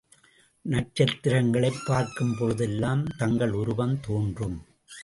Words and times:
நட்சத்திரங்களைப் 0.69 1.81
பார்க்கும்பொழுதெல்லாம் 1.85 3.05
தங்கள் 3.17 3.51
உருவம் 3.51 3.99
தோன்றும். 3.99 4.61